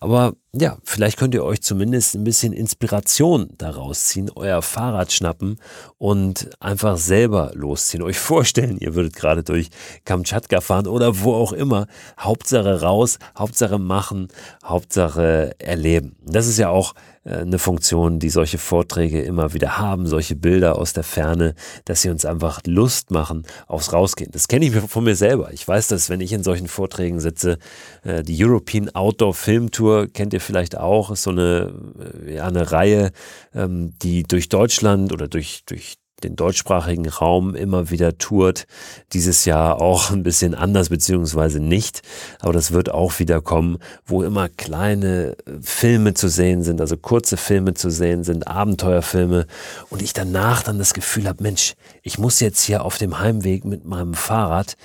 [0.01, 5.59] Aber ja, vielleicht könnt ihr euch zumindest ein bisschen Inspiration daraus ziehen, euer Fahrrad schnappen
[5.99, 8.03] und einfach selber losziehen.
[8.03, 9.69] Euch vorstellen, ihr würdet gerade durch
[10.05, 11.87] Kamtschatka fahren oder wo auch immer.
[12.19, 14.29] Hauptsache raus, Hauptsache machen,
[14.65, 16.17] Hauptsache erleben.
[16.25, 16.95] Das ist ja auch
[17.25, 21.55] eine Funktion, die solche Vorträge immer wieder haben, solche Bilder aus der Ferne,
[21.85, 24.31] dass sie uns einfach Lust machen aufs Rausgehen.
[24.33, 25.53] Das kenne ich von mir selber.
[25.53, 27.59] Ich weiß, dass wenn ich in solchen Vorträgen sitze,
[28.03, 31.73] äh, die European Outdoor Film Tour kennt ihr vielleicht auch, ist so eine,
[32.27, 33.13] äh, ja, eine Reihe,
[33.55, 38.67] ähm, die durch Deutschland oder durch, durch den deutschsprachigen Raum immer wieder tourt.
[39.13, 42.03] Dieses Jahr auch ein bisschen anders beziehungsweise nicht,
[42.41, 46.97] aber das wird auch wieder kommen, wo immer kleine äh, Filme zu sehen sind, also
[46.97, 49.47] kurze Filme zu sehen sind, Abenteuerfilme
[49.91, 53.65] und ich danach dann das Gefühl habe, Mensch, ich muss jetzt hier auf dem Heimweg
[53.65, 54.77] mit meinem Fahrrad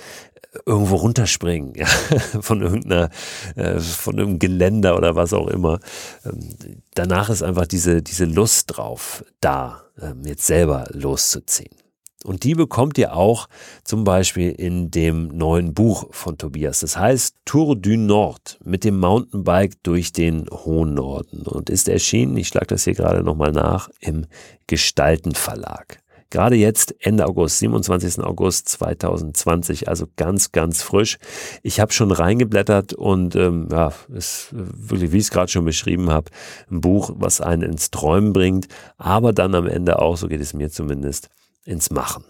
[0.66, 1.86] irgendwo runterspringen, ja,
[2.40, 3.10] von irgendeiner,
[3.56, 5.80] äh, von irgendeinem Geländer oder was auch immer.
[6.24, 6.50] Ähm,
[6.94, 11.76] danach ist einfach diese, diese Lust drauf da ähm, jetzt selber loszuziehen.
[12.24, 13.48] Und die bekommt ihr auch
[13.84, 16.80] zum Beispiel in dem neuen Buch von Tobias.
[16.80, 22.36] Das heißt Tour du Nord mit dem Mountainbike durch den hohen Norden und ist erschienen,
[22.36, 24.26] ich schlage das hier gerade nochmal nach, im
[24.66, 26.00] Gestalten Verlag.
[26.30, 28.22] Gerade jetzt, Ende August, 27.
[28.22, 31.18] August 2020, also ganz, ganz frisch.
[31.62, 36.10] Ich habe schon reingeblättert und ähm, ja, ist wirklich, wie ich es gerade schon beschrieben
[36.10, 36.30] habe,
[36.70, 40.52] ein Buch, was einen ins Träumen bringt, aber dann am Ende auch, so geht es
[40.52, 41.28] mir zumindest,
[41.64, 42.24] ins Machen.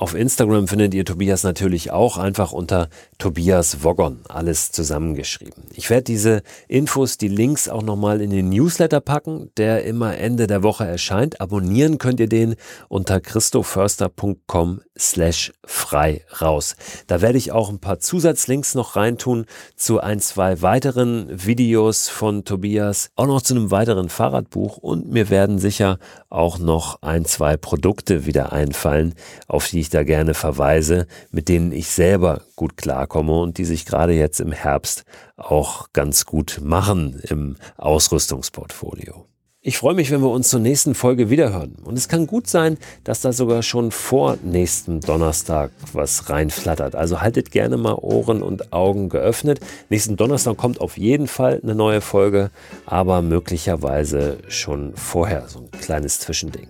[0.00, 5.64] Auf Instagram findet ihr Tobias natürlich auch einfach unter Tobias Woggon, alles zusammengeschrieben.
[5.74, 10.46] Ich werde diese Infos, die Links auch nochmal in den Newsletter packen, der immer Ende
[10.46, 11.42] der Woche erscheint.
[11.42, 12.54] Abonnieren könnt ihr den
[12.88, 16.76] unter christoförster.com slash frei raus.
[17.06, 19.44] Da werde ich auch ein paar Zusatzlinks noch reintun
[19.76, 25.28] zu ein, zwei weiteren Videos von Tobias, auch noch zu einem weiteren Fahrradbuch und mir
[25.28, 25.98] werden sicher
[26.30, 29.14] auch noch ein, zwei Produkte wieder einfallen,
[29.46, 33.64] auf die ich ich da gerne verweise, mit denen ich selber gut klarkomme und die
[33.64, 35.02] sich gerade jetzt im Herbst
[35.36, 39.26] auch ganz gut machen im Ausrüstungsportfolio.
[39.62, 41.74] Ich freue mich, wenn wir uns zur nächsten Folge wiederhören.
[41.82, 46.94] Und es kann gut sein, dass da sogar schon vor nächsten Donnerstag was reinflattert.
[46.94, 49.58] Also haltet gerne mal Ohren und Augen geöffnet.
[49.88, 52.50] Nächsten Donnerstag kommt auf jeden Fall eine neue Folge,
[52.86, 56.68] aber möglicherweise schon vorher so ein kleines Zwischending.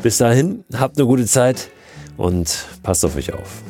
[0.00, 1.68] Bis dahin, habt eine gute Zeit
[2.22, 3.62] und passt auf euch auf.